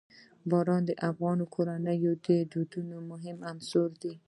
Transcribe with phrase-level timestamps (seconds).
[0.49, 4.13] باران د افغان کورنیو د دودونو مهم عنصر دی.